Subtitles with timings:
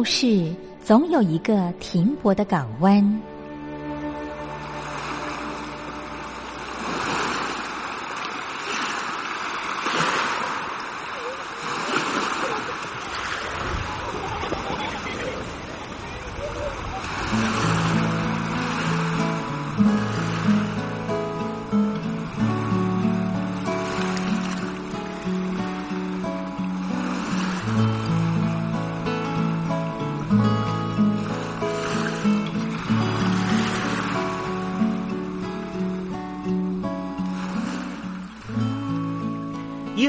[0.00, 0.50] 故事
[0.82, 3.04] 总有一个停泊的港湾。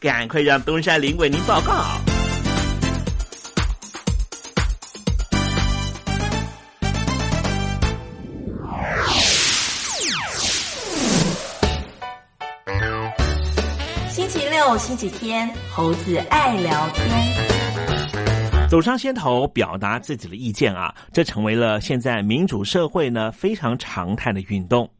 [0.00, 1.84] 赶快让东山林为您报告。
[14.08, 18.70] 星期六、星期天，猴子爱聊天。
[18.70, 24.90] 走上街头表达自己的意见啊，这成为了现在民主社会呢非常常态的运动。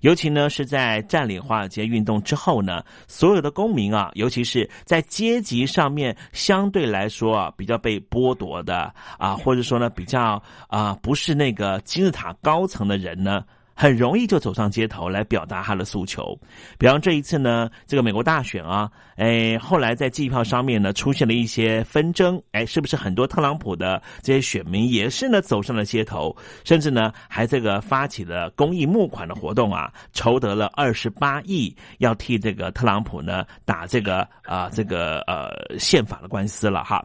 [0.00, 13.44] 尤其呢是在占领华尔街运动之后呢，所有的公民啊，尤其是在阶级上面相对来说啊比较被剥夺的啊，或者说呢比较啊不是那个金字塔高层的人呢。
[13.80, 16.38] 很容易就走上街头来表达他的诉求，
[16.76, 35.48] 比方这一次呢，这个美国大选啊，哎，后来在计票上面呢出现了一些纷争，哎，是不是很多特朗普的这些选民也是呢走上了街头，甚至呢还这个发起了公益募款的活动啊，筹得了二十八亿，要替这个特朗普呢打这个啊这个呃
[35.78, 37.02] 宪法的官司了哈。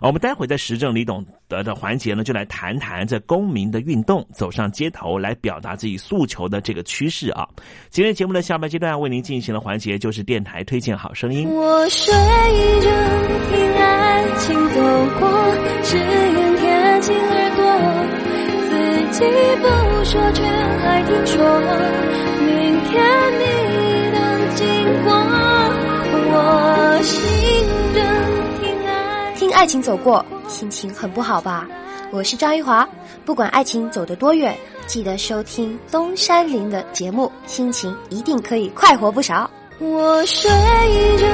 [0.00, 6.24] 我们待会在时政李董德的环节呢，就来谈谈这公民的运动走上街头来表达自己诉。
[6.26, 7.46] 求的这个趋势啊，
[7.90, 11.46] 今天节目的下半阶段为您进行的环节就是电台推荐好声音。
[11.48, 12.12] 我睡
[12.80, 12.88] 着
[13.50, 14.80] 听爱情走
[15.20, 15.28] 过，
[15.82, 17.62] 只愿贴近耳朵，
[18.70, 18.72] 自
[19.18, 19.24] 己
[19.60, 19.68] 不
[20.02, 20.42] 说却
[20.82, 21.38] 还听说，
[22.40, 22.92] 明天
[23.38, 23.44] 你
[24.10, 24.16] 的
[24.54, 24.64] 经
[25.04, 25.12] 过，
[26.32, 26.32] 我
[27.02, 27.43] 心
[29.54, 31.66] 爱情走过，心情很不好吧？
[32.10, 32.86] 我是张玉华，
[33.24, 34.54] 不管爱情走得多远。
[34.86, 39.48] 记得收听东山林的节目，心情一定可以快活不少。
[39.78, 41.26] 我睡着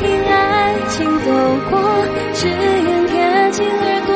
[0.00, 1.30] 听爱情走
[1.70, 1.78] 过，
[2.32, 4.14] 只愿贴近耳朵。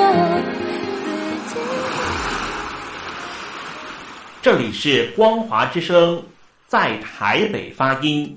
[4.41, 6.21] 这里是光华之声，
[6.67, 8.37] 在台北发音。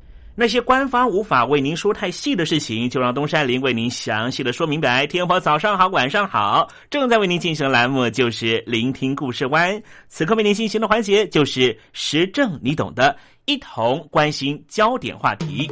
[0.33, 5.05] 那些官方无法为您说太细的事情，就让东山林为您详细的说明白。
[5.05, 9.81] 天婆早上好，晚上好，正在为您进行的栏目就是聆听故事湾。
[10.07, 15.69] 此刻为您进行的环节就是时政，你懂的，一同关心焦点话题。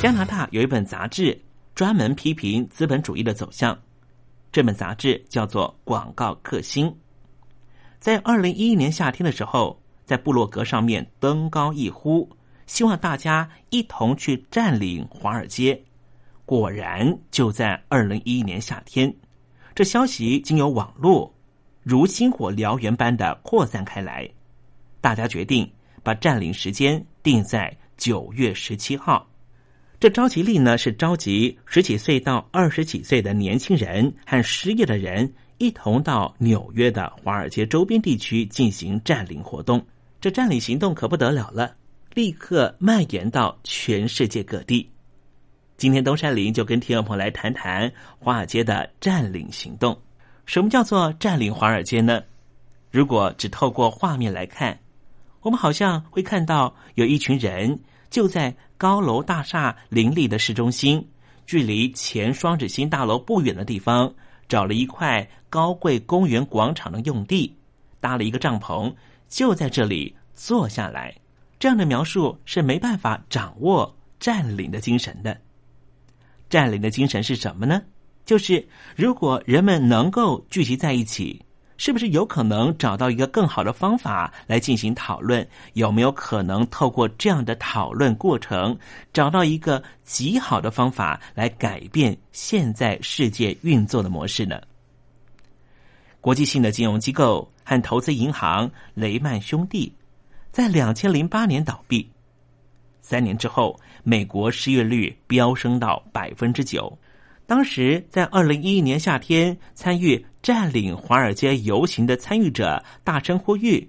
[0.00, 1.36] 加拿大有一本杂志。
[1.74, 3.76] 专门批评资本主义的走向。
[4.56, 6.86] 这本杂志叫做《广告克星》。
[7.98, 12.26] 在二零一一年夏天的时候，在部落格上面登高一呼，
[12.66, 15.78] 希望大家一同去占领华尔街。
[16.46, 19.14] 果然，就在二零一一年夏天，
[19.74, 21.30] 这消息经由网络
[21.82, 24.26] 如星火燎原般的扩散开来。
[25.02, 25.70] 大家决定
[26.02, 29.28] 把占领时间定在九月十七号。
[29.98, 39.82] 这召集令呢，是召集十几岁到二十几岁的年轻人和失业的人一同到纽约的华尔街周边地区进行占领活动。
[40.20, 41.74] 这占领行动可不得了了，
[42.12, 44.86] 立刻蔓延到全世界各地。
[45.78, 49.98] 今天东山林就跟听众朋友来谈谈华尔街的占领行动。
[50.44, 52.22] 什么叫做占领华尔街呢？
[52.90, 54.78] 如果只透过画面来看，
[55.40, 57.78] 我们好像会看到有一群人
[58.10, 61.06] 就在高楼大厦林立的市中心，
[61.46, 64.12] 距离前双子星大楼不远的地方，
[64.48, 67.56] 找了一块高贵公园广场的用地，
[68.00, 68.94] 搭了一个帐篷，
[69.28, 71.14] 就在这里坐下来。
[71.58, 75.40] 这样的描述是没办法掌握占领的精神的。
[76.50, 77.82] 占领的精神是什么呢？
[78.26, 81.45] 就是如果人们能够聚集在一起，
[81.76, 85.46] 是不是有可能找到一个更好的方法来进行讨论？
[85.74, 88.76] 有没有可能透过这样的讨论过程，
[89.12, 94.60] 找到一个极好的方法来改变现在世界运作的模式呢？
[96.20, 99.94] 国际性的金融机构和投资银行雷曼兄弟
[100.50, 102.10] 在两千零八年倒闭，
[103.00, 103.78] 三年之后。
[104.08, 106.96] 美国失业率飙升到百分之九。
[107.46, 113.88] 当时在二零一一年夏天参与占领华尔街游行的参与者大声呼吁：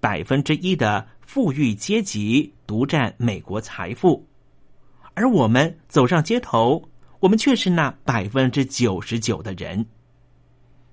[0.00, 4.26] 百分之一的富裕阶级独占美国财富，
[5.12, 6.82] 而我们走上街头，
[7.20, 9.84] 我们却是那百分之九十九的人。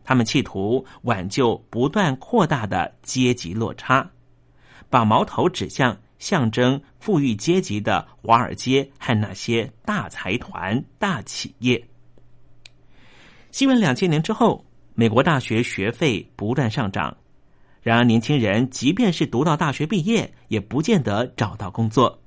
[0.04, 4.12] 他们企图挽救不断扩大的阶级落差，
[4.90, 5.98] 把矛头指向。
[6.20, 11.86] 象征富裕阶级的华尔街和那些大财团、大企业。
[13.54, 17.16] 新闻两千年之后，美国大学学费不断上涨，
[17.84, 22.20] 然而年轻人即便是读到大学毕业，也不见得找到工作。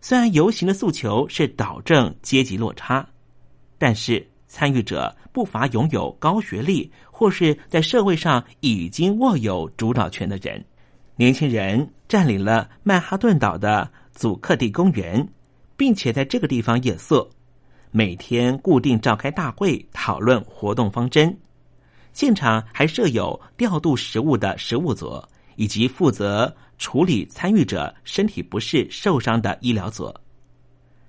[0.00, 3.04] 虽然游行的诉求是导正阶级落差，
[3.78, 10.64] 但是参与者不乏拥有高学历或是在社会上已经握有主导权的人。
[11.16, 15.28] 年轻人占领了曼哈顿岛的祖克地公园，
[15.76, 17.28] 并且在这个地方夜宿，
[17.92, 21.38] 每天固定召开大会讨论活动方针。
[22.12, 25.22] 现场还设有调度食物的食物组，
[25.54, 30.12] 以及负责处理参与者身体不适受伤的医疗组。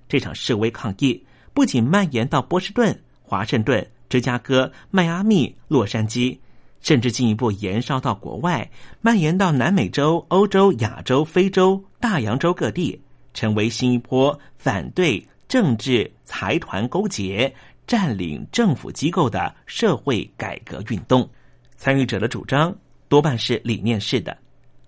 [0.08, 1.20] 这场示威抗议
[1.52, 6.38] 不仅蔓延到波士顿、华盛顿、芝加哥、迈阿密、洛杉矶。
[6.80, 13.00] 甚至进一步延烧到国外，蔓延到南美洲、欧洲、亚洲、非洲、大洋洲各地，
[13.32, 17.54] 成为新一波反对政治财团勾结、
[17.86, 21.30] 占领政府机构的社会改革运动。
[21.76, 22.76] 参与者的主张
[23.08, 24.36] 多半是理念式的，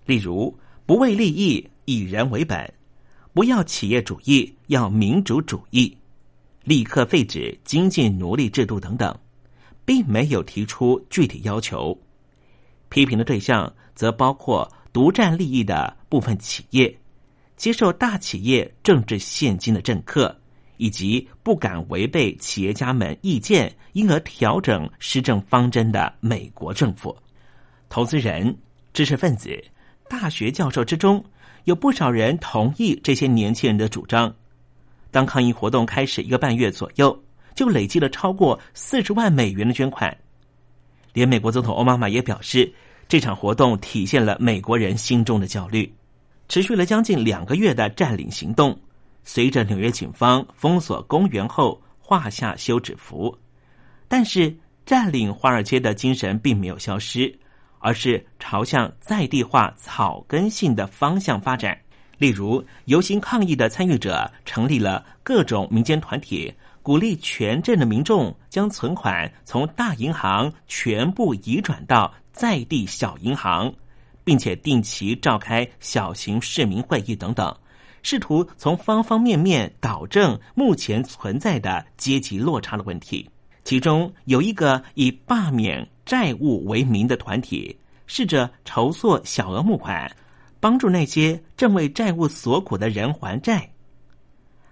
[0.05, 0.53] 例如
[0.85, 2.69] 不为利益、以人为本，
[3.33, 5.97] 不要企业主义，要民主主义，
[6.65, 9.17] 立刻废止经济奴隶制度等等。
[9.85, 11.97] 并没有提出具体要求，
[12.89, 16.93] 批评的对象则包括独占利益的部分企业、
[17.55, 20.37] 接受大企业政治现金的政客，
[20.77, 27.15] 以及不敢违背企业家们意见，因而调整施政方针的美国政府。
[27.89, 28.57] 投资人、
[28.93, 29.61] 知识分子、
[30.09, 31.23] 大学教授之中，
[31.65, 34.33] 有不少人同意这些年轻人的主张。
[35.11, 37.23] 当抗议活动开始一个半月左右。
[37.55, 40.15] 就累积了超过四十万美元的捐款，
[41.11, 42.71] 连美国总统奥巴马也表示，
[43.07, 45.91] 这场活动体现了美国人心中的焦虑。
[46.47, 48.79] 持续了将近两个月的占领行动，
[49.27, 53.37] 随着纽约警方封锁公园后画下休止符，
[54.07, 54.55] 但是
[54.85, 57.37] 占领华尔街的精神并没有消失，
[57.79, 61.77] 而是朝向在地化、草根性的方向发展。
[62.17, 66.53] 例如，游行抗议的参与者成立了各种民间团体。
[66.81, 73.73] 鼓励全镇的民众将存款从大银行全部移转到在地小银行，
[74.23, 77.53] 并且定期召开小型市民会议等等，
[78.09, 83.29] 试图从方方面面导正目前存在的阶级落差的问题。
[83.65, 90.09] 其中有一个以罢免债务为名的团体，试着筹措小额募款，
[90.61, 93.69] 帮助那些正为债务所苦的人还债。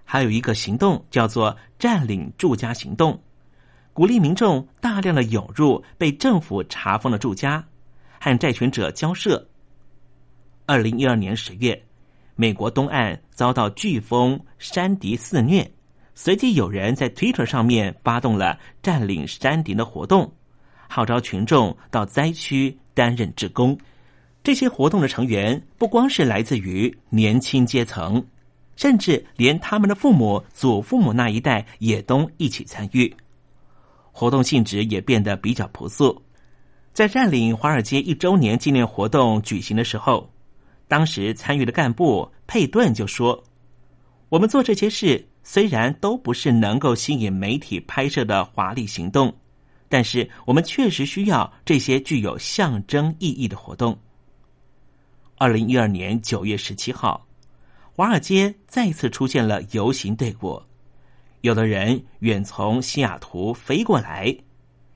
[0.02, 3.22] 还有一个行动叫做“占领住家行动”，
[3.92, 7.62] 鼓励民众大量的涌入被政府查封的住家，
[8.18, 9.46] 和债权者交涉。
[10.64, 11.85] 二零一二年十月，
[12.36, 15.68] 美国东岸遭到飓风山迪肆虐，
[16.14, 20.32] 随即有人在 Twitter 上面发动了占领山迪的活动，
[20.88, 23.76] 号召群众到灾区担任职工。
[24.44, 28.24] 这些活动的成员不光是来自于年轻阶层。
[28.76, 33.10] 甚至连他们的父母、祖父母那一代也都一起参与，
[34.12, 36.22] 活动性质也变得比较朴素。
[36.92, 40.30] 在占领华尔街一周年纪念活动举行的时候，
[40.88, 43.42] 当时参与的干部佩顿就说
[44.30, 49.34] ：“我们做这些事虽然都不是能够吸引媒体拍摄的华丽行动，
[49.88, 53.98] 但是我们确实需要这些具有象征意义的活动。”
[55.38, 57.22] 二零一二年九月十七号。
[57.98, 60.60] 华尔街再次出现了游行队伍，
[61.40, 64.36] 有的人远从西雅图飞过来，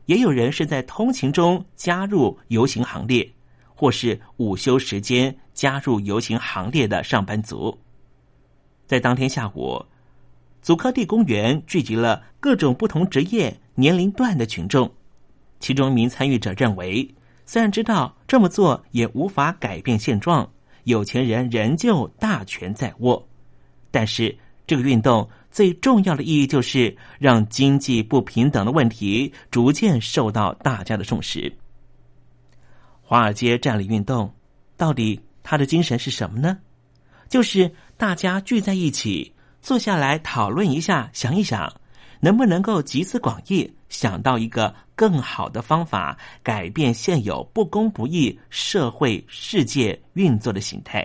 [0.04, 3.26] 也有人是在通勤中加入游行行列，
[3.75, 7.78] 或是午休时间加入游行行列的上班族。
[8.86, 9.84] 在当天下午，
[10.62, 14.90] 祖科蒂公园聚集了各种不同职业、年龄段的群众。
[15.58, 17.06] 其中一名参与者认为，
[17.44, 20.50] 虽然知道这么做也无法改变现状。
[20.84, 23.28] 有钱人仍旧大权在握，
[23.90, 24.34] 但是
[24.66, 31.54] 这个运动最重要的意义就是让经济不平等的问题逐渐受到大家的重视。
[33.02, 34.32] 华尔街占领运动
[34.78, 35.20] 到底
[35.50, 36.57] 他的精神是什么呢？
[37.28, 41.80] 就是大家聚在一起，坐下来讨论一下，想一想，
[42.21, 44.73] 能不能够集思广益，想到一个。
[44.95, 51.04] 更好的方法改变现有不公不义社会世界运作的形态。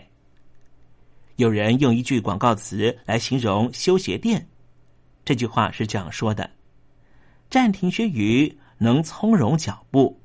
[1.37, 4.47] 有人用一句广告词来形容修鞋店，
[5.23, 6.47] 这句话是这样说的
[7.49, 10.15] ：“暂停须臾，能从容脚步；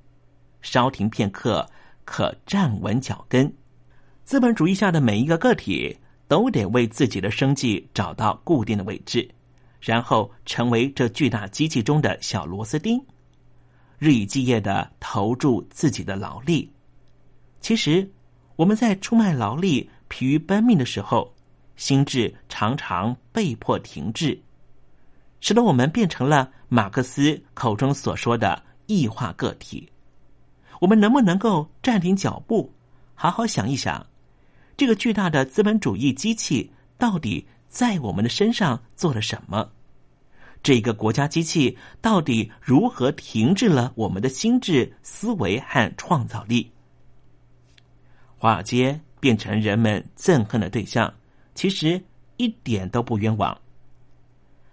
[0.61, 1.67] 稍停片刻，
[2.05, 3.51] 可站稳脚跟。”
[4.31, 9.29] 资本主义下的每一个个体都得为自己的生计找到固定的位置，
[9.81, 13.05] 然后成为这巨大机器中的小螺丝钉。
[13.99, 16.71] 日以继夜的投注自己的劳力，
[17.61, 18.09] 其实
[18.55, 21.35] 我们在出卖劳力、疲于奔命的时候，
[21.75, 24.41] 心智常常被迫停滞，
[25.41, 29.91] 使得我们变成了马克思口中所说的异化个体。
[30.79, 32.73] 我们能不能够暂停脚步，
[33.17, 34.07] 好好想一想，
[34.81, 39.69] 这个巨大的资本主义机器到底在我们的身上做了什么？
[40.63, 46.71] 这个国家机器到底如何停滞了我们的心智、思维和创造力？
[48.39, 51.13] 华尔街变成人们憎恨的对象，
[51.55, 52.03] 其实
[52.39, 53.61] 一点都不冤枉。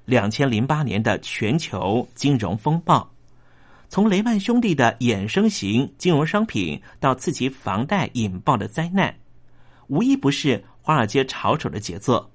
[0.06, 3.12] 两千零八年的全球金融风暴，
[3.90, 9.14] 从雷曼兄弟的衍生型金融商品到刺激房贷引爆的灾难，
[9.88, 12.32] 无一不是华尔街炒手的杰作。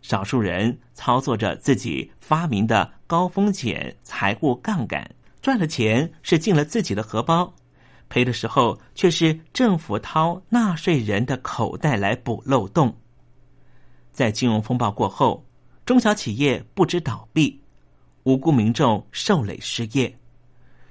[0.00, 5.08] 少数人操作着自己发明的高风险财务杠杆，
[5.40, 7.54] 赚的钱是进了自己的荷包，
[8.08, 12.92] 赔的时候却是政府掏纳税人的口袋来补漏洞。
[14.10, 15.46] 在金融风暴过后，
[15.86, 17.60] 中小企业不知倒闭，
[18.24, 20.18] 无辜民众受累失业，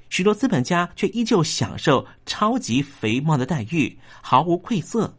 [0.09, 5.13] 许多资本家却依旧享受超级肥猫的待遇，毫无愧色。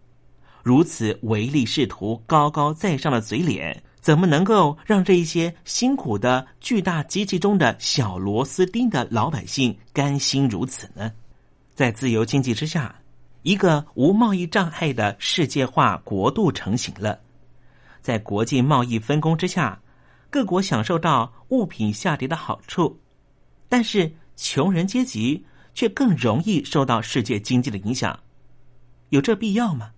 [0.63, 11.11] 如此唯利是图、高高在上的嘴脸，怎么能够让这一些辛苦的巨大机器中的小螺丝钉的老百姓甘心如此呢？
[11.75, 12.95] 在自由经济之下，
[13.43, 17.19] 一个无贸易障碍的世界化国度成型了。
[18.01, 19.81] 在国际贸易分工之下，
[20.31, 23.01] 各国享受到物品下跌的好处，
[23.69, 25.45] 但是穷人阶级
[25.75, 28.19] 却更容易受到世界经济的影响。
[29.09, 29.91] 有这必要吗？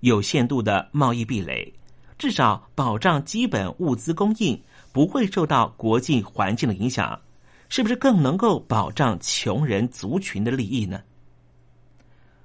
[0.00, 1.72] 有限度的贸易壁垒，
[2.18, 4.60] 至少保障基本物资供应
[4.92, 7.20] 不会受到国际环境的影响，
[7.68, 11.02] 是不是更能够保障穷人族群的利益呢？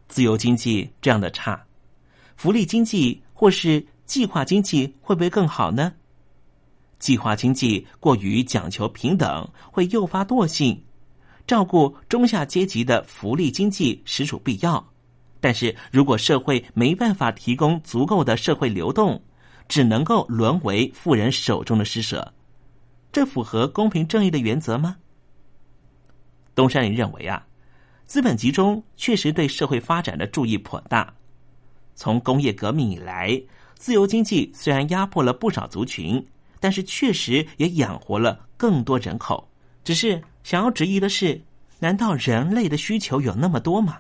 [0.07, 1.65] 自由经济这样的差，
[2.35, 5.93] 福利经济或是计划经济会不会更好呢？
[6.99, 10.83] 计划经济过于讲求平等，会诱发惰性，
[11.47, 14.85] 照顾中下阶级的福利经济实属必要。
[15.45, 19.21] 但是如果社会没办法提供足够的社会流动，
[19.67, 22.33] 只能够沦为富人手中的施舍，
[23.11, 24.97] 这符合公平正义的原则吗？
[26.55, 27.45] 东山林认为啊，
[28.07, 31.13] 资本集中确实对社会发展的注意颇大。
[31.93, 33.39] 从工业革命以来，
[33.75, 36.25] 自由经济虽然压迫了不少族群，
[36.59, 39.47] 但是确实也养活了更多人口。
[39.83, 41.39] 只是想要质疑的是，
[41.77, 43.99] 难道人类的需求有那么多吗？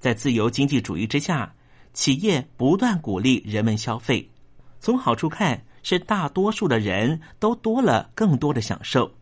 [0.00, 1.54] 在自由经济主义之下，
[1.92, 4.28] 企业不断鼓励人们消费，
[4.80, 9.12] 从好处看，是大多数的人都多了更多的享受。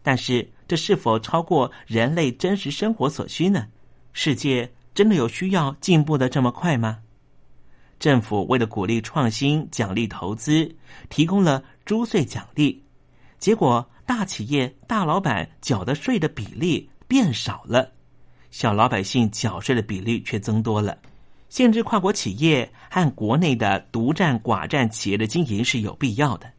[0.00, 3.66] 但是，这是否超过人类真实生活所需呢？
[4.12, 7.00] 世界真的有需要进步的这么快吗？
[7.98, 10.76] 政府为了鼓励创新、奖励投资，
[11.08, 12.84] 提供了租税奖励，
[13.38, 17.92] 结果大企业大老板缴的税的比例变少了，
[18.50, 20.96] 小老百姓缴税的比例却增多了。
[21.48, 26.50] 限制跨国企业和国内的独占寡占企业的经营是有必要的，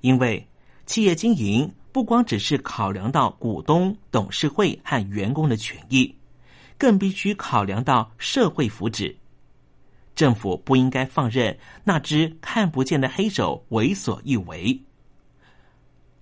[0.00, 0.46] 因为
[0.86, 6.14] 企业经营不光只是考量到股东、董事会和员工的权益，
[6.78, 9.14] 更必须考量到社会福祉。
[10.14, 14.80] 政府不应该放任那只看不见的黑手为所欲为。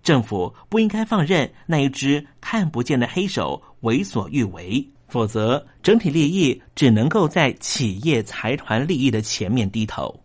[0.03, 10.23] 政府不应该放任那一只看不见的黑手为所欲为，否则整体利益只能够在企业财团利益的前面低头。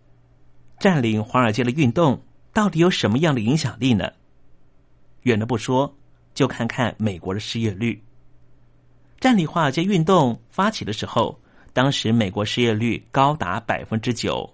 [0.80, 2.22] 占领华尔街的运动
[2.54, 4.12] 到底有什么样的影响力呢？
[5.22, 5.96] 远的不说，
[6.34, 8.04] 就看看美国的失业率。
[9.19, 11.39] 占领华尔街运动发起的时候。
[11.76, 14.48] 当时美国失业率高达百分之九，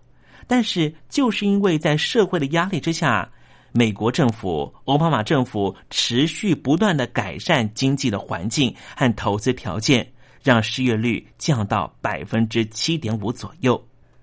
[0.48, 3.30] 但是就是因为在社会的压力之下，
[3.74, 10.10] 美国政府奥巴马政府持续不断的改善经济的环境和投资条件，
[10.44, 13.82] 让失业率降到百分之七点五左右。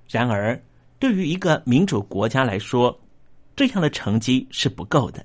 [0.09, 0.61] 然而，
[0.99, 2.99] 对于一个民主国家来说，
[3.55, 5.25] 这样的成绩是不够的，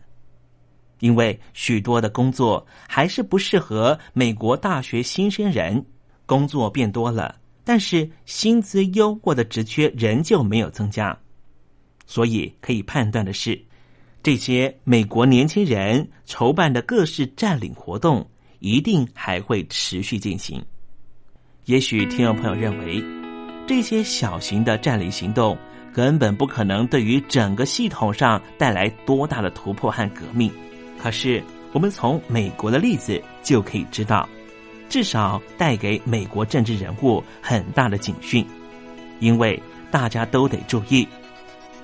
[1.00, 5.86] 因为许多的工作还是不适合美国大学新生人，
[6.26, 7.36] 工作变多了。
[7.64, 11.16] 但是薪资优渥的职缺仍旧没有增加，
[12.08, 13.64] 所以可以判断的是，
[14.24, 18.28] 这些美国年轻人筹办的各式占领活动
[18.60, 20.60] 一定还会持续进行。
[21.72, 23.02] 也许听众朋友认为，
[23.66, 25.58] 这些小型的占领行动
[25.94, 30.52] 根本不可能对于整个系统上带来多大的突破和革命。
[31.00, 34.28] 可是，我们从美国的例子就可以知道。
[34.90, 38.46] 至少带给美国政治人物很大的警讯，
[39.22, 39.58] 因为
[39.90, 41.08] 大家都得注意，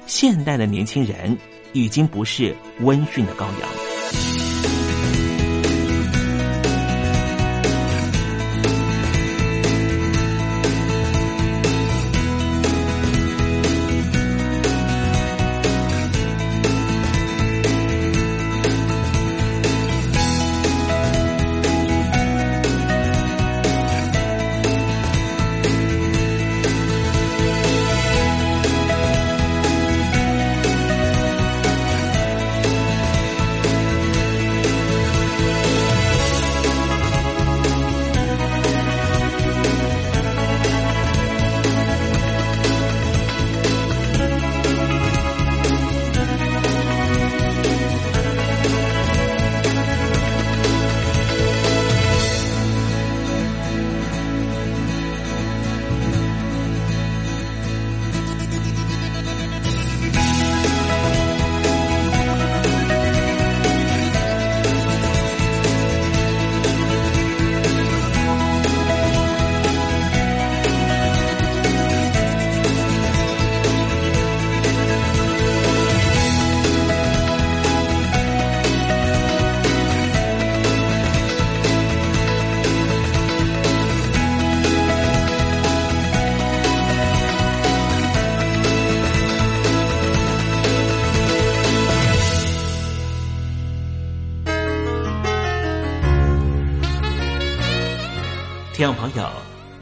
[0.05, 1.37] 现代的年轻人
[1.71, 4.46] 已经不是温驯的羔羊。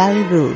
[0.00, 0.50] D a l i b u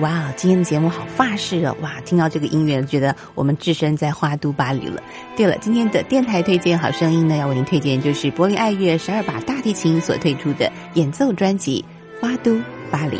[0.00, 1.76] 哇，今天的节目好法式哦！
[1.80, 5.00] 哇，听到这个音乐，觉得我们置身在花都巴黎了。
[5.36, 11.84] 对了，今天的电台推荐好声音呢，要为您推荐就是柏林爱乐十二把大提琴所推出的演奏专辑
[12.20, 13.18] 《花都巴黎》。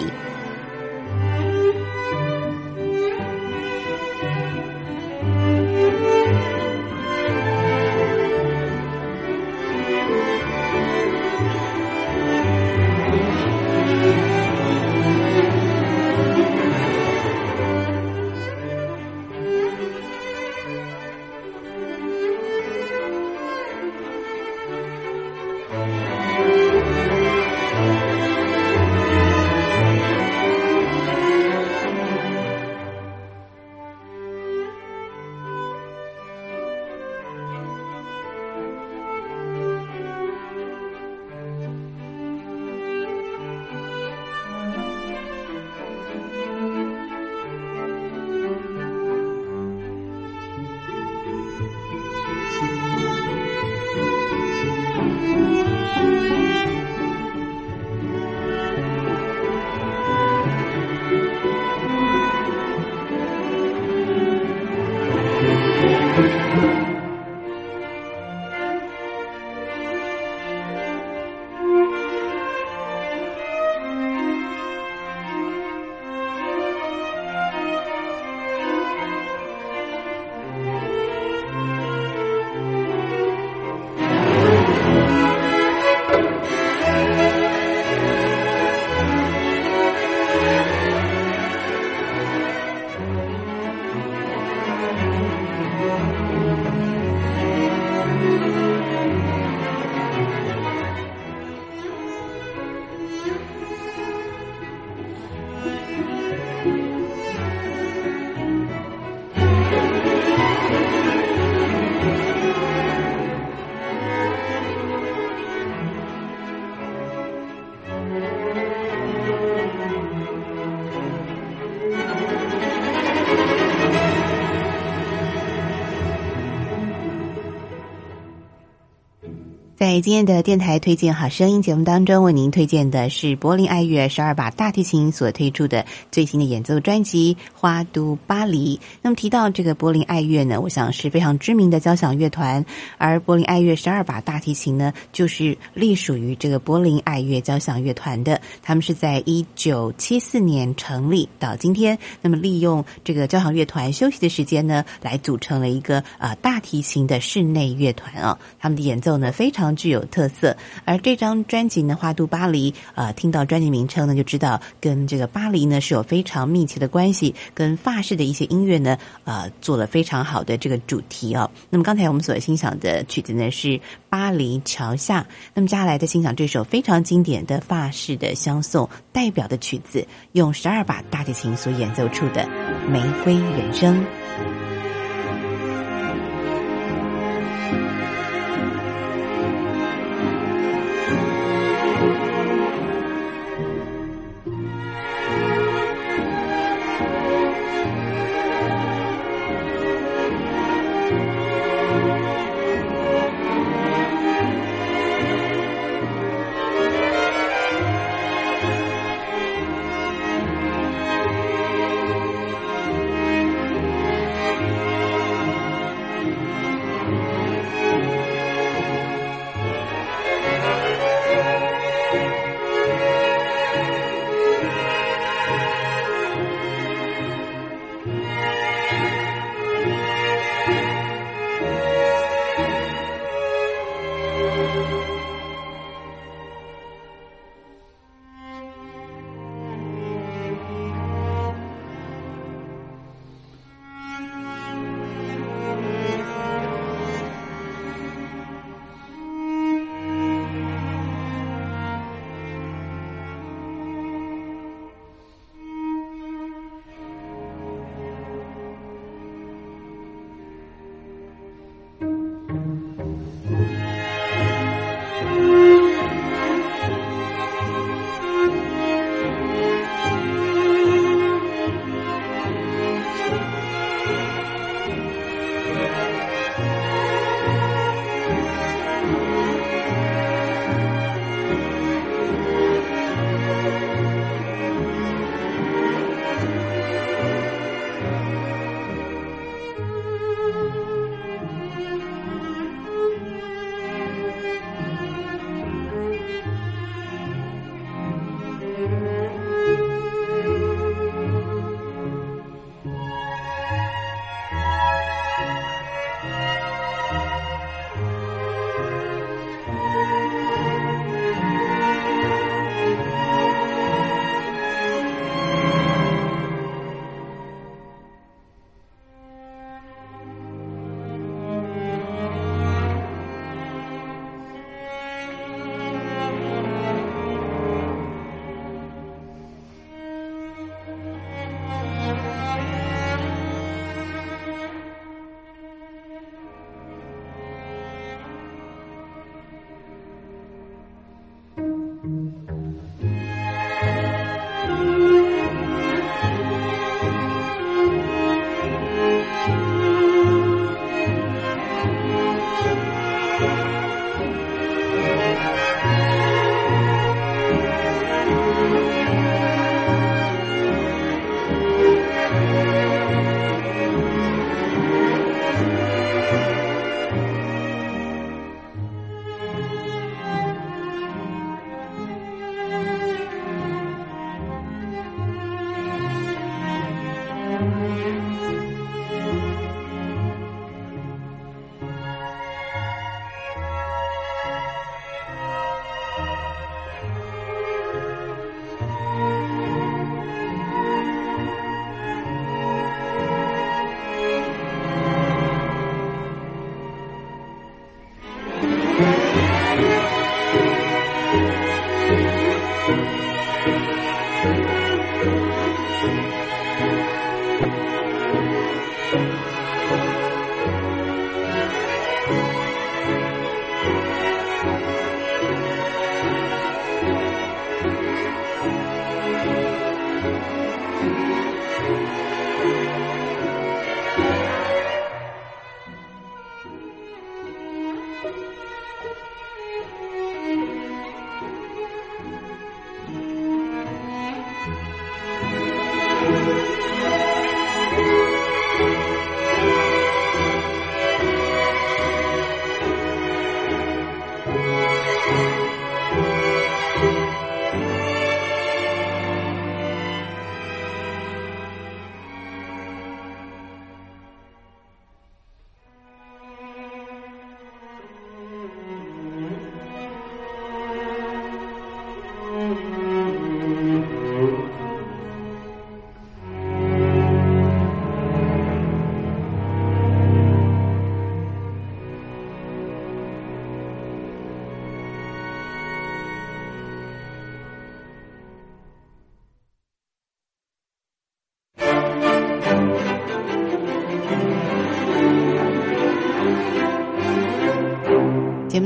[129.90, 138.76] 在今天的电台推荐好声音节目当中，为您推荐的是柏林爱乐十二把大提琴所推出的最新的演奏专辑《花都巴黎》。
[139.02, 142.64] 那么提到这个柏林爱乐呢，我想是非常知名的交响乐团，
[142.98, 148.40] 而柏林爱乐十二把大提琴呢，就是隶属于这个柏林爱乐交响乐团的。
[148.62, 158.38] 他们是在一九七四年成立到今天，那么利用这个交响乐团休息的时间呢，来组成了一个呃大提琴的室内乐团啊。
[158.60, 159.76] 他们的演奏呢，非常。
[159.80, 160.54] 具有特色，
[160.84, 171.50] 而这张专辑呢，《花都巴黎》呃，听到专辑名称呢，就知道跟这个巴黎呢是有非常密切的关系，跟法式的一些音乐呢，呃，做了非常好的这个主题哦。
[171.70, 173.68] 那么刚才我们所欣赏的曲子呢是
[174.10, 175.22] 《巴黎桥下》，
[175.54, 182.46] 那么接下来的欣赏这首非常经典的法式的相送代表的曲子，用十二把大提琴所演奏出的
[182.90, 183.98] 《玫瑰人生》。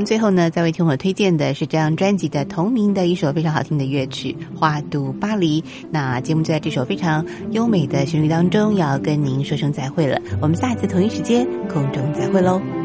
[0.05, 5.61] 最后呢，再为听友推荐的是这张专辑的同名的一首非常好听的乐曲《花都巴黎》。
[5.89, 10.21] 那节目就在这首非常优美的旋律当中，要跟您说声再会了。
[10.39, 12.84] 我们下次同一时间空中再会喽。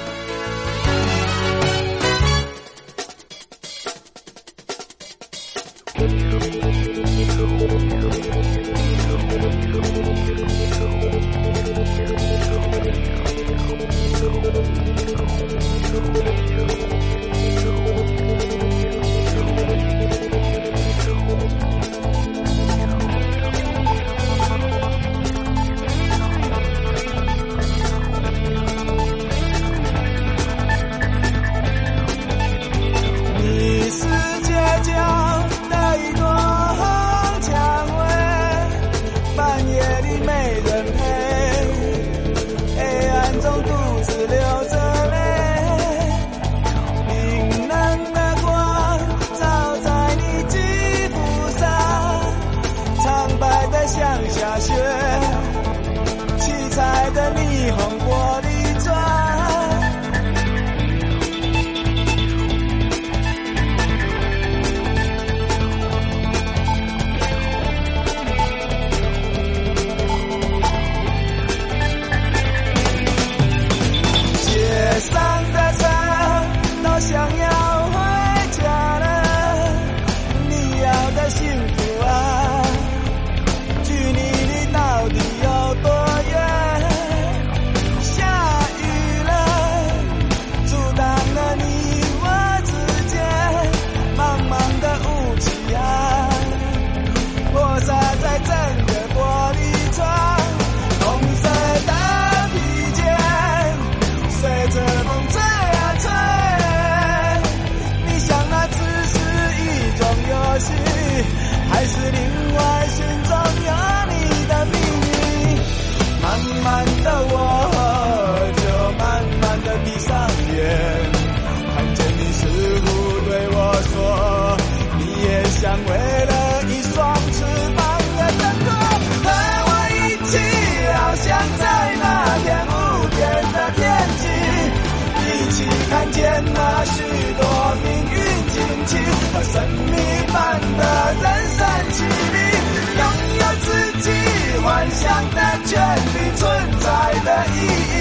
[144.63, 146.41] 幻想的权利存
[146.79, 146.85] 在
[147.25, 147.99] 的意义，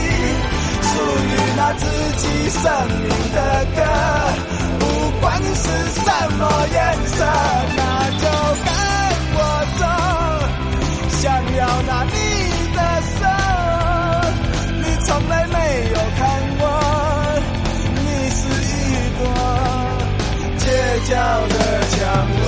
[0.83, 1.83] 属于那自
[2.19, 2.63] 己生
[3.01, 3.39] 命的
[3.75, 3.79] 歌，
[4.79, 4.83] 不
[5.21, 6.05] 管是什
[6.39, 6.41] 么
[6.73, 7.19] 颜色，
[7.77, 7.81] 那
[8.19, 8.25] 就
[8.65, 8.69] 跟
[9.37, 9.39] 我
[9.79, 9.83] 走，
[11.17, 11.23] 想
[11.57, 12.15] 要拿你
[12.77, 12.79] 的
[13.17, 13.21] 手，
[14.83, 15.57] 你从来没
[15.91, 16.21] 有看
[16.59, 16.63] 过，
[17.97, 17.99] 你
[18.37, 18.69] 是一
[19.19, 19.21] 朵
[20.59, 20.63] 街
[21.09, 21.11] 角
[21.49, 21.55] 的
[21.91, 21.99] 蔷
[22.37, 22.40] 薇。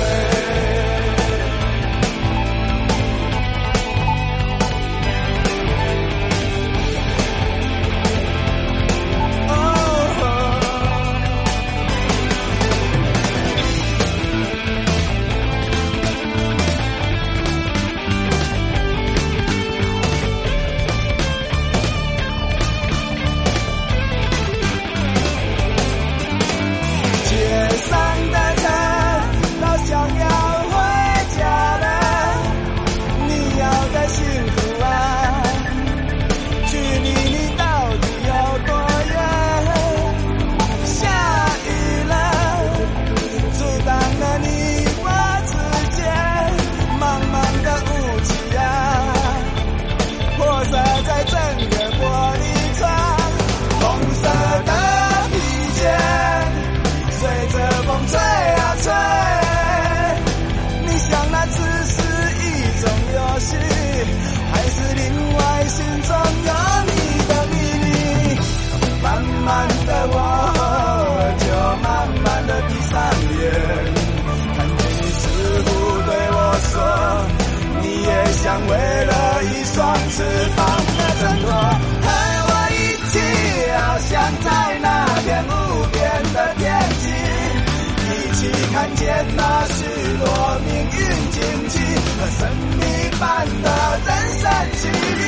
[93.23, 93.71] 般的
[94.05, 94.11] 人
[94.41, 94.45] 生
[94.79, 95.23] 奇遇，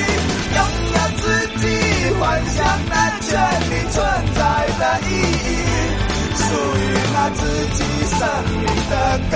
[0.56, 0.58] 拥
[0.94, 1.22] 有自
[1.60, 1.62] 己
[2.18, 2.58] 幻想
[2.90, 3.30] 的权
[3.70, 3.96] 利存
[4.34, 4.40] 在
[4.80, 5.10] 的意
[5.46, 5.48] 义，
[6.34, 6.42] 属
[6.74, 6.82] 于
[7.12, 7.40] 那自
[7.74, 7.78] 己
[8.10, 8.18] 生
[8.58, 8.92] 命的
[9.30, 9.32] 歌。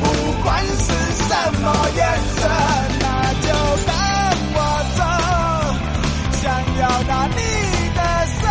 [0.00, 0.04] 不
[0.42, 0.88] 管是
[1.28, 1.30] 什
[1.60, 1.64] 么
[1.96, 2.00] 颜
[2.34, 2.40] 色，
[2.98, 3.04] 那
[3.44, 3.46] 就
[3.84, 3.88] 跟
[4.54, 4.58] 我
[4.96, 4.98] 走。
[6.40, 6.42] 想
[6.80, 7.38] 要拿你
[7.94, 8.00] 的
[8.40, 8.42] 手，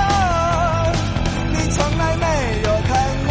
[1.51, 2.25] 你从来没
[2.63, 2.89] 有看
[3.25, 3.29] 过。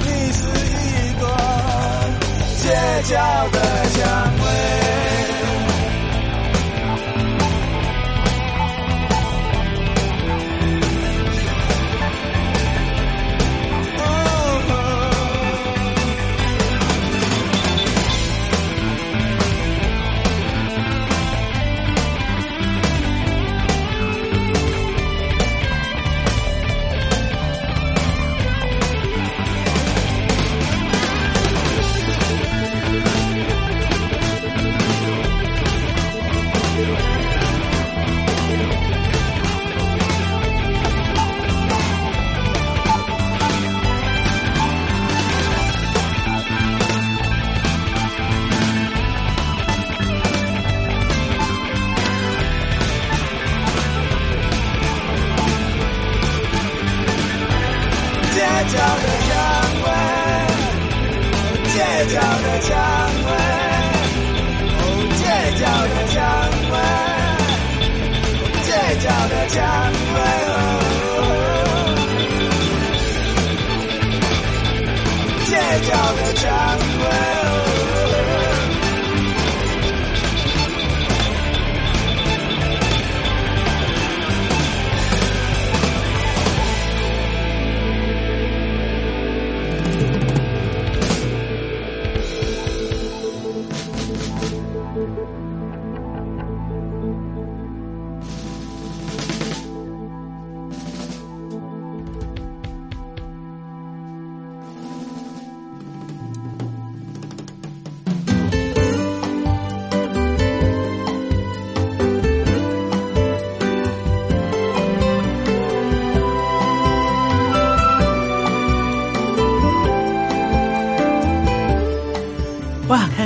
[0.00, 0.38] 你是
[0.76, 0.78] 一
[1.18, 1.22] 朵
[2.60, 2.64] 街
[3.08, 3.12] 角
[3.52, 3.56] 的
[3.94, 3.98] 蔷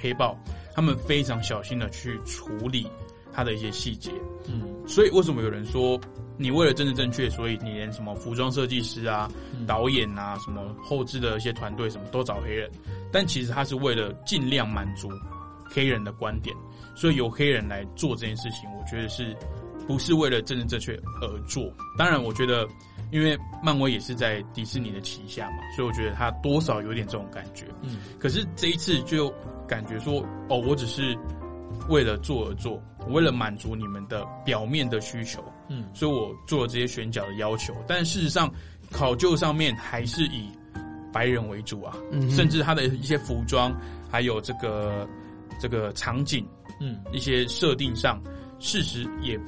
[0.00, 0.38] 黑豹
[0.74, 2.86] 他们非常小心的去处理
[3.32, 4.10] 他的一些细节。
[4.46, 6.00] 嗯，所以为什么有人说
[6.36, 9.30] 你为了政治正确，所以你连什么服装设计师啊、
[9.66, 12.70] 导演啊、什么后置的一些团队什么都找黑人？
[13.12, 15.08] 但其实他是为了尽量满足
[15.64, 16.54] 黑人的观点，
[16.96, 19.36] 所以由黑人来做这件事情，我觉得是
[19.86, 21.72] 不是为了政治正确而做？
[21.96, 22.66] 当然，我觉得
[23.12, 27.66] 因为漫威也是在迪士尼的旗下嘛，所以我觉得他多少有点这种感觉。
[27.82, 29.32] 嗯，可是这一次就
[29.66, 31.16] 感觉说，哦，我只是
[31.88, 35.84] 为了做而做，我为了满足你们的表面的需求，嗯。
[35.92, 37.74] 所以我做了这些选角的要求。
[37.86, 38.52] 但事实上，
[38.90, 40.48] 考究上面还是以
[41.12, 43.74] 白人为主啊，嗯甚至他的一些服装，
[44.10, 45.08] 还有这个
[45.60, 46.46] 这个场景，
[46.80, 48.22] 嗯，一些设定上，
[48.58, 49.38] 事实也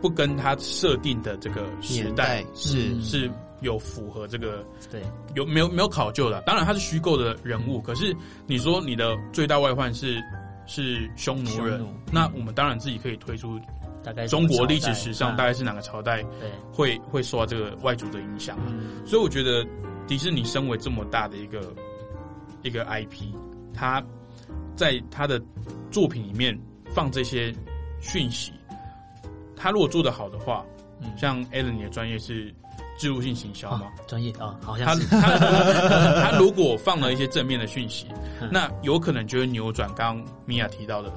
[0.00, 5.02] 不跟他设定的这个时代是是有符合这个对。
[5.34, 6.40] 有没有没有考究的？
[6.42, 8.14] 当然他是虚构的人物，可是
[8.46, 10.22] 你说你的最大外患是
[10.66, 13.58] 是匈奴人，那我们当然自己可以推出
[14.02, 16.50] 大概中国历史史上嗯大概是哪个朝代对。
[16.72, 18.58] 会会受到这个外族的影响。
[19.04, 19.66] 所以我觉得
[20.06, 21.60] 迪士尼身为这么大的一个
[22.62, 23.32] 一个 IP，
[23.74, 24.02] 他
[24.74, 25.40] 在他的
[25.90, 26.58] 作品里面
[26.94, 27.54] 放这些
[28.00, 28.52] 讯息，
[29.56, 30.64] 他如果做得好的话，
[31.00, 31.10] 嗯。
[31.16, 32.54] 像 Alan 你的专业是
[33.00, 38.06] 植入性行销嘛，专业啊，好像是他他如果放了一些正面的讯息，
[38.42, 41.10] 嗯那有可能就会扭转刚刚米娅提到的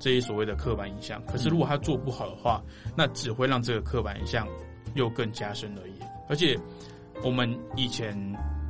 [0.00, 1.22] 这些所谓的刻板印象。
[1.26, 2.60] 可是如果他做不好的话，
[2.96, 4.48] 那只会让这个刻板印象
[4.94, 5.92] 又更加深而已。
[6.28, 6.58] 而且
[7.22, 8.12] 我们以前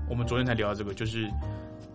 [0.06, 1.26] 我们昨天才聊到这个，就是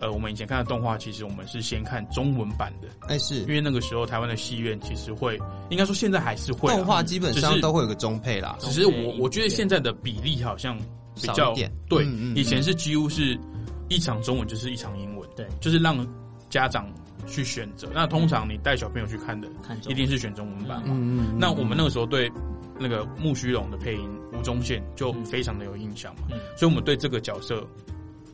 [0.04, 2.89] 呃，我们以前看的动画，其实我们是先看中文版的。
[3.08, 3.39] 哎，是。
[3.43, 5.39] 因为那个时候台湾的戏院其实会，
[5.70, 8.58] 应该说现在还是会啊动画基本上都会有个中配啦。
[8.60, 10.78] 只是我我觉得现在的比例好像
[11.16, 11.54] 比较
[11.88, 13.39] 对，嗯嗯以前是几乎是
[13.88, 16.06] 一场中文就是一场英文，对，就是让
[16.49, 16.91] 家长
[17.26, 17.88] 去选择。
[17.93, 20.88] 那通常你带小朋友去看的，看一定是选中文版嘛。
[20.88, 22.30] 嗯嗯嗯那我们那个时候对
[22.78, 26.39] 那个木须龙的配音吴宗宪就非常的有印象嘛，嗯。
[26.58, 27.66] 所以我们对这个角色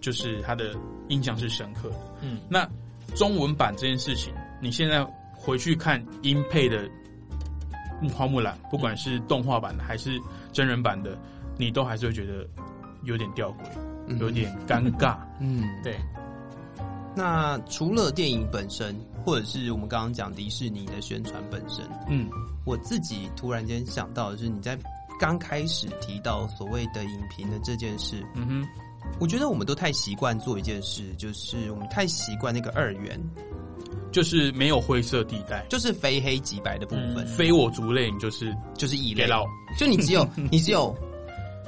[0.01, 0.75] 就是他的
[1.07, 1.99] 印象是深刻的。
[2.21, 2.67] 嗯那
[3.15, 6.87] 中文版这件事情，你现在回去看音配的
[8.13, 10.19] 《花木兰》，不管是动画版的还是
[10.51, 11.17] 真人版的，
[11.57, 12.47] 你都还是会觉得
[13.03, 15.17] 有点吊诡，有点尴尬。
[15.39, 15.97] 嗯，对。
[17.15, 18.95] 那除了电影本身，
[19.25, 22.29] 或者是我们刚刚讲迪士尼的宣传本身，嗯，
[22.65, 24.77] 我自己突然间想到的是，你在
[25.19, 28.67] 刚开始提到所谓的影评的这件事，嗯哼，
[29.20, 33.20] 我觉得我们都太习惯做一件事，就是我们太习惯那个二元，
[34.12, 39.26] 就是没有灰色地带，就是非黑即白的部分，非我族类，你就是就是异类。
[39.26, 39.47] out，
[39.78, 40.95] 就你只有 你只有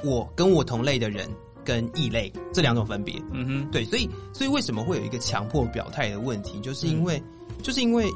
[0.04, 1.28] 我跟我同类的人
[1.64, 3.22] 跟异类这两种分别。
[3.32, 7.22] 嗯哼，对，所以所以为什么会有一个强迫表态的问题，就是因为、
[7.62, 8.06] 就是因为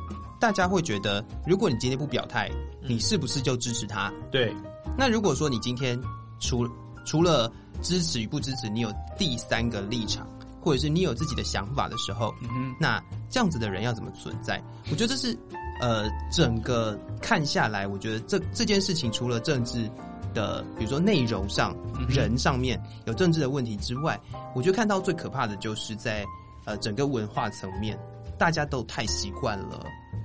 [0.40, 2.50] 大家会觉得，如果你今天不表态，
[2.82, 4.12] 你是不是就支持他？
[4.30, 4.52] 对。
[4.98, 6.00] 那如果说你今天
[6.40, 6.66] 除
[7.04, 10.26] 除了支持与不支持，你有第三个立场，
[10.60, 12.34] 或者是你有自己的想法的时候，
[12.80, 14.62] 那这样子的人要怎么存在？
[14.90, 15.36] 我觉得这是
[15.80, 19.90] 呃整个看下来，我觉得这这件事情除了政治
[20.34, 24.20] 的，比如说内容上、嗯人上面有政治的问题之外，
[24.54, 26.24] 我觉得看到最可怕的就是在
[26.64, 27.98] 呃整个文化层面，
[28.38, 29.84] 大家都太习惯了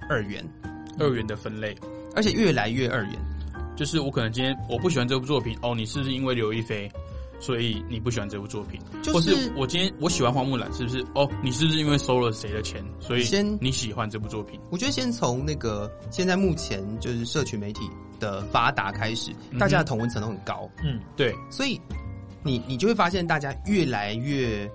[0.10, 0.46] 二元，
[1.00, 1.76] 二元的分类，
[2.16, 3.14] 而且越来越二元。
[3.76, 6.92] 就是我可能今天我不喜欢这部作品，哦，你是不是因为刘亦菲，
[7.42, 8.80] 所以你不喜欢这部作品？
[9.02, 11.06] 就是或是我今天我喜欢花木兰，是不是？
[11.16, 14.60] 哦，你是不是因为收了谁的钱，所以先你喜欢这部作品？
[14.70, 17.82] 我觉得先从那个现在目前就是社群媒体
[18.20, 21.82] 的发达开始，嗯大家的同文层都很高，嗯，对，所以
[22.44, 24.70] 你你就会发现大家越来越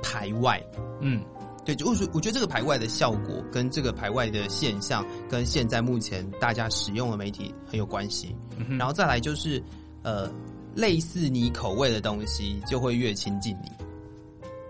[0.00, 0.62] 排外，
[1.00, 1.20] 嗯，
[1.64, 8.34] 对，就是我觉得这个排外的效果跟这个排外的现象，跟现在目前大家使用的媒体很有关系。
[8.56, 9.60] 嗯然后再来就是，
[10.02, 10.30] 呃，
[10.76, 13.70] 类似你口味的东西就会越亲近你。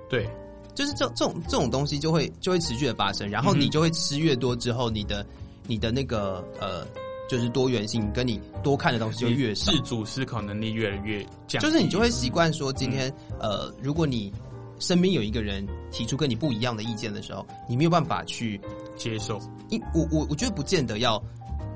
[0.08, 0.28] 对，
[0.74, 5.26] 就是这这种这种东西就会就会持续的发生，然后你就会吃越多之后，你的
[5.66, 6.86] 你的那个呃，
[7.28, 14.32] 就是多元性跟你多看的东西就越少，自主思考能力越来越降，就是你就会习惯说，今天、呃，如果你
[14.78, 18.60] 身边有一个人提出跟你不一样的意见的时候，你没有办法去
[18.96, 19.40] 接受。
[19.70, 21.20] 因我我我觉得不见得要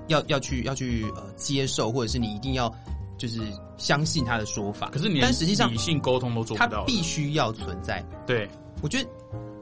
[0.08, 2.72] 要要去要去呃接受，或者是你一定要
[3.18, 3.40] 就是
[3.76, 4.88] 相信他的说法。
[4.90, 8.02] 可是你但实际上理性沟通都做不到他，必须要存在。
[8.26, 8.48] 对，
[8.80, 9.10] 我觉得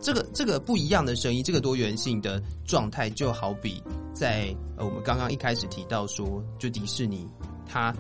[0.01, 3.83] 这个这个不一样的声音，这个多元性的状态，就好比
[4.13, 7.27] 在呃我们刚刚一开始提到说，就迪士尼
[7.67, 7.93] 它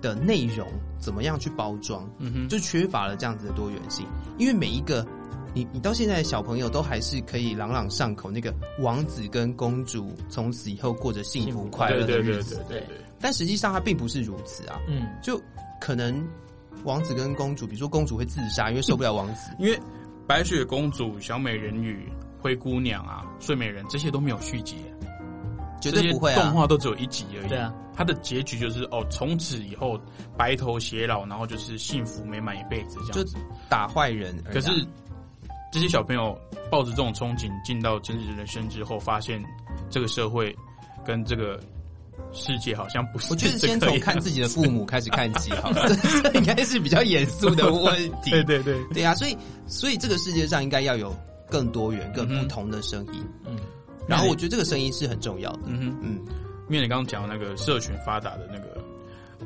[0.00, 0.66] 的内容
[0.98, 4.06] 怎么样去包装，嗯哼就缺乏了这样子的多元性。
[4.38, 5.06] 因为每一个
[5.54, 14.80] 你你到现在的小朋友都还是可以朗朗上口，那个王子跟公主从此以后过着幸福快乐的对对对日子，对对对，但实际上它并不是如此啊。
[14.88, 15.40] 嗯，就
[15.80, 16.26] 可能
[16.84, 19.50] 王子跟公主，比如说公主会自杀，因为受不了王子。
[19.60, 19.78] 因为
[20.26, 24.76] 白雪公主、小美人鱼、灰姑娘啊、睡美人这些都没有续集，
[25.80, 27.48] 绝对不会啊动画都只有一集而已。
[27.48, 30.00] 对啊，它的结局就是哦，从此以后
[30.36, 33.36] 白头偕老，然后就是幸福美满一辈子这样子。
[33.68, 34.70] 打坏人可是
[35.72, 36.38] 这些小朋友
[36.70, 39.42] 抱着这种憧憬进到真实人生之后，发现
[39.90, 40.54] 这个社会
[41.04, 41.58] 跟这个
[42.32, 45.88] 世界好像不是我觉得先从看自己的父母开始看起好了，
[46.34, 48.30] 应该是比较严肃的问题。
[48.32, 51.14] 对对对对啊，所以所以这个世界上应该要有
[51.48, 53.24] 更多元、更不同的声音。
[53.46, 53.56] 嗯，
[54.06, 55.60] 然后我觉得这个声音是很重要的。
[55.66, 56.20] 嗯哼，嗯，
[56.68, 58.82] 因为你刚刚讲那个社群发达的那个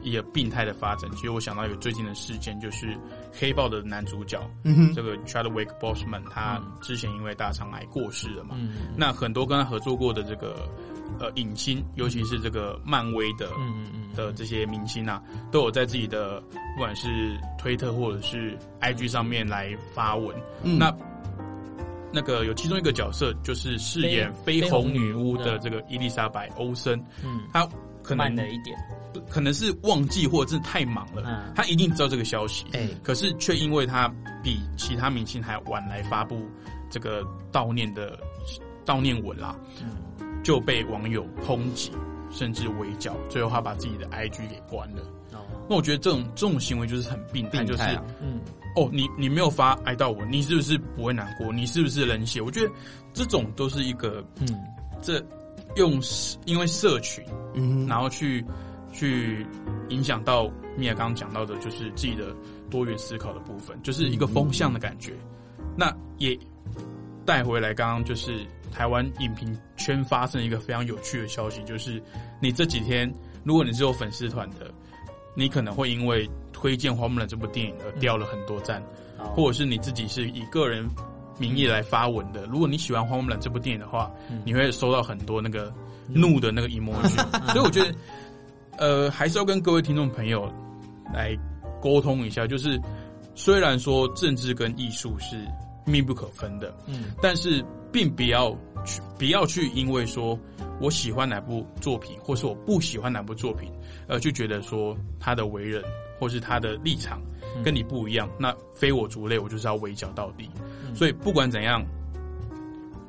[0.03, 2.87] 一个病态的发展，其实我想到一个最近的事件，就是
[3.39, 8.57] 《黑豹》的男主角，嗯哼这个 Chadwick Boseman，他之前因为大肠癌过世了嘛。
[8.59, 10.68] 嗯那很多跟他合作过的这个
[11.18, 15.22] 呃影星，尤其是这个漫威的嗯嗯的这些明星啊，
[15.53, 16.41] 都有在自己的
[16.74, 20.34] 不管是推特或者是 IG 上面来发文。
[20.62, 20.95] 嗯那
[22.12, 27.66] 那个有其中一个角色就是饰演绯绯红女巫的这个伊丽莎白·欧森，嗯她
[28.03, 28.78] 可能慢了一点，
[29.28, 34.12] 可能是忘记或者是太忙了，嗯她一定知道这个消息，哎可是却因为他
[34.42, 36.40] 比其他明星还晚来发布
[36.90, 38.18] 这个悼念的
[38.84, 39.90] 悼念文啦，嗯
[40.42, 41.90] 就被网友抨击，
[42.30, 45.02] 甚至围剿，最后他把自己的 IG 给关了。
[45.32, 48.40] 哦，那我觉得这种这种行为就是很病态，就是病态啊嗯
[48.76, 51.52] 哦，你你没有发哀悼文，你是不是不会难过？
[51.52, 52.40] 你是不是冷血？
[52.40, 52.72] 我觉得
[53.12, 54.46] 这种都是一个嗯
[55.02, 55.20] 这
[55.74, 56.00] 用
[56.44, 58.44] 因为社群，嗯然后去
[58.97, 59.47] 去
[59.90, 62.34] 影响到米娅刚刚讲到的，就是自己的
[62.70, 65.12] 多元思考的部分，就是一个风向的感觉。
[65.76, 66.36] 那也
[67.26, 72.03] 带回来，刚刚就是台湾影评圈发生一个非常有趣的消息，就是
[72.40, 73.12] 你这几天，
[73.44, 74.72] 如果你是有粉丝团的，
[75.34, 78.82] 你可能会因为推荐《花木兰》这部电影而掉了很多赞，
[79.18, 80.88] 哦或者是你自己是以个人
[81.38, 82.47] 名义来发文的。
[82.47, 85.70] 如果你喜欢《花木兰》这部电影的话，嗯你会收到很多那个
[86.09, 87.16] 怒的那个 emoji，、
[87.53, 87.94] 所以我觉得，
[88.79, 90.53] 呃，还是要跟各位听众朋友
[91.12, 91.37] 来
[91.81, 92.81] 沟通一下，就是
[93.35, 95.37] 虽然说政治跟艺术是
[95.85, 97.05] 密不可分的，嗯。
[97.22, 98.51] 但是并不要
[98.85, 100.39] 去不要去因为说
[100.81, 103.70] 我喜欢哪部作品，或是我不喜欢哪部作品，
[104.09, 105.83] 呃，就觉得说他的为人
[106.18, 107.20] 或是他的立场
[107.57, 110.51] 嗯跟你不一样，那非我族类，我就是要围剿到底。
[110.85, 110.95] 嗯。
[110.95, 111.85] 所以不管怎样，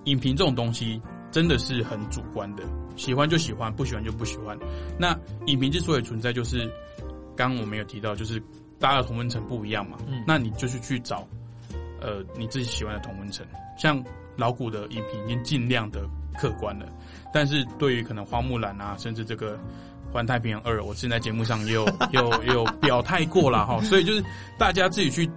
[0.06, 1.02] 影评这种东西
[1.32, 2.64] 真的是很主观的，
[2.98, 4.58] 喜欢就喜欢，不喜欢就不喜欢。
[5.00, 6.70] 那影评之所以存在，就是
[7.36, 8.42] 刚刚我们有提到，就是
[8.80, 11.26] 大家的同温层不一样嘛，嗯那你就是去找
[12.02, 13.46] 呃你自己喜欢的同温层，
[13.78, 14.04] 像
[14.36, 16.02] 老谷的影评已经尽量的
[16.38, 16.86] 客观了，
[17.34, 19.58] 但是对于可能花木兰啊，甚至这个。
[20.10, 24.24] 环太平洋二，我之前在节目上也有 也有也有表态过了哈，所以就是
[24.58, 25.30] 大家自己去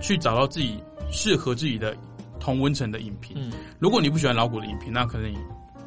[0.00, 0.82] 去找到自己
[1.12, 1.96] 适合自己的
[2.40, 3.36] 同温层的影评。
[3.38, 5.38] 嗯如果你不喜欢老谷的影评，那可能你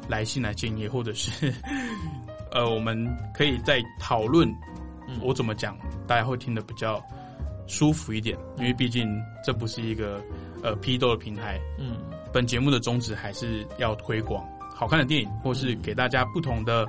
[0.08, 1.52] 来信来建议，或者是
[2.52, 4.48] 呃，我们可以再讨论
[5.08, 5.76] 嗯我怎么讲，
[6.06, 7.02] 大家会听得比较
[7.66, 9.08] 舒服一点，因为毕竟
[9.44, 10.22] 这不是一个
[10.62, 11.60] 呃批斗的平台。
[11.78, 11.96] 嗯
[12.32, 14.44] 本节目的宗旨还是要推广
[14.74, 16.84] 好看的电影，或是给大家不同的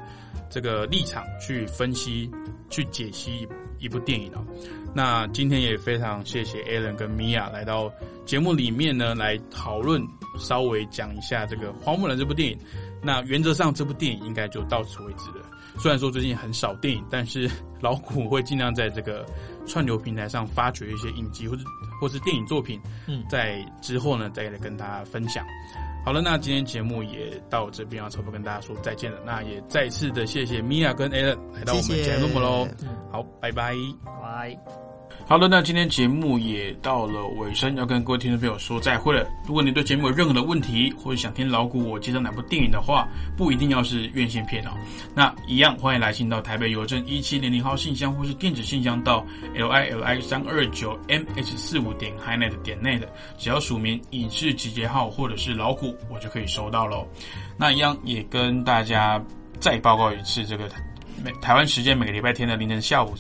[0.50, 2.32] 这个立场去分析、
[2.68, 3.48] 去解析
[3.80, 4.44] 一一部电影哦。
[4.92, 7.92] 那今天也非常谢谢 Alan 跟 Mia 来到
[8.26, 10.02] 节目里面呢，来讨论，
[10.40, 12.58] 稍微讲一下这个《花木兰》这部电影。
[13.02, 15.46] 那原则上这部电影应该就到此为止了。
[15.78, 17.50] 虽然说最近很少电影，但是
[17.82, 19.26] 老谷会尽量在这个
[19.68, 21.64] 串流平台上发掘一些影集或者
[22.00, 25.46] 或是电影作品，嗯，在之后呢再来跟大家分享。
[26.06, 29.20] 好了，那今天节目也到这边要差不多跟大家说再见了。
[29.26, 32.68] 那也再次的谢谢米娅跟 Alan 来到我们节目喽。
[33.12, 33.76] 好，拜拜，
[34.06, 34.95] 拜。
[35.28, 39.28] 好的，那今天节目也到了尾声，要跟各位听众朋友说再会了。
[39.48, 44.72] 如果你对节目有任何的问题，或者想听老古我介绍哪部电影的话，不一定要是院线片哦。
[45.16, 53.02] 那一样欢迎来信到台北邮政一七零零号信箱，或是电子信箱到 l i l i 三二九 m h 四五点 hinet 点 net，
[53.36, 57.04] 只要署名影视集结号或者是老古，我就可以收到喽。
[57.58, 59.20] 那一样也跟大家
[59.60, 60.70] 再报告一次这个。
[61.24, 63.14] 每台湾时间每个礼拜天的凌晨下午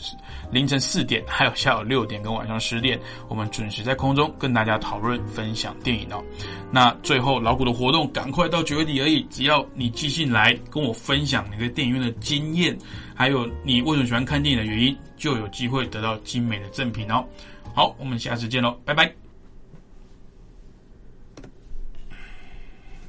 [0.52, 6.24] 凌晨四点，还有下午六点跟晚上十点，我们准时在空中跟大家讨论分享电影哦。
[6.72, 12.78] 那最后老谷的活动赶快到九月底而已，只要你寄信来跟我分享你在电影院的经验，
[13.16, 17.26] 还有你为什么喜欢看电影的原因，就有机会得到精美的赠品哦。
[17.74, 19.25] 好，我们下次见喽，拜拜。